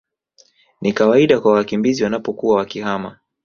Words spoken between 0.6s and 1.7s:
ni kawaida kwa